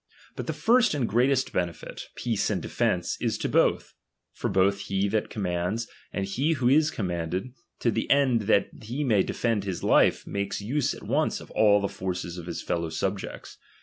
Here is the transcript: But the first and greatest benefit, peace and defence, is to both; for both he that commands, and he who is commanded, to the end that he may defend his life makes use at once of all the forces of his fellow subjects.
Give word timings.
But 0.35 0.47
the 0.47 0.53
first 0.53 0.95
and 0.95 1.07
greatest 1.07 1.53
benefit, 1.53 2.07
peace 2.15 2.49
and 2.49 2.59
defence, 2.59 3.19
is 3.21 3.37
to 3.37 3.47
both; 3.47 3.93
for 4.33 4.49
both 4.49 4.79
he 4.79 5.07
that 5.09 5.29
commands, 5.29 5.87
and 6.11 6.25
he 6.25 6.53
who 6.53 6.67
is 6.69 6.89
commanded, 6.89 7.53
to 7.81 7.91
the 7.91 8.09
end 8.09 8.47
that 8.47 8.71
he 8.81 9.03
may 9.03 9.21
defend 9.21 9.63
his 9.63 9.83
life 9.83 10.25
makes 10.25 10.59
use 10.59 10.95
at 10.95 11.03
once 11.03 11.39
of 11.39 11.51
all 11.51 11.79
the 11.81 11.87
forces 11.87 12.39
of 12.39 12.47
his 12.47 12.63
fellow 12.63 12.89
subjects. 12.89 13.59